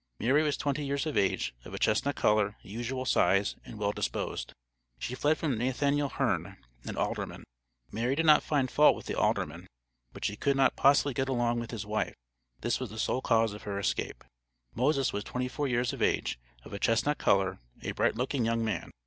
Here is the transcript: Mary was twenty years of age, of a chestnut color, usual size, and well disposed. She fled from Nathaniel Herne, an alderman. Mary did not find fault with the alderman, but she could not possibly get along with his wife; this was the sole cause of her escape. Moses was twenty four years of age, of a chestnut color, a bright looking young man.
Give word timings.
Mary 0.19 0.41
was 0.41 0.57
twenty 0.57 0.83
years 0.83 1.05
of 1.05 1.15
age, 1.15 1.53
of 1.63 1.75
a 1.75 1.77
chestnut 1.77 2.15
color, 2.15 2.55
usual 2.63 3.05
size, 3.05 3.55
and 3.63 3.77
well 3.77 3.91
disposed. 3.91 4.51
She 4.97 5.13
fled 5.13 5.37
from 5.37 5.59
Nathaniel 5.59 6.09
Herne, 6.09 6.57
an 6.85 6.97
alderman. 6.97 7.43
Mary 7.91 8.15
did 8.15 8.25
not 8.25 8.41
find 8.41 8.71
fault 8.71 8.95
with 8.95 9.05
the 9.05 9.13
alderman, 9.15 9.67
but 10.11 10.25
she 10.25 10.35
could 10.35 10.55
not 10.57 10.75
possibly 10.75 11.13
get 11.13 11.29
along 11.29 11.59
with 11.59 11.69
his 11.69 11.85
wife; 11.85 12.15
this 12.61 12.79
was 12.79 12.89
the 12.89 12.97
sole 12.97 13.21
cause 13.21 13.53
of 13.53 13.61
her 13.61 13.77
escape. 13.77 14.23
Moses 14.73 15.13
was 15.13 15.23
twenty 15.23 15.47
four 15.47 15.67
years 15.67 15.93
of 15.93 16.01
age, 16.01 16.39
of 16.63 16.73
a 16.73 16.79
chestnut 16.79 17.19
color, 17.19 17.59
a 17.83 17.91
bright 17.91 18.15
looking 18.15 18.43
young 18.43 18.65
man. 18.65 18.89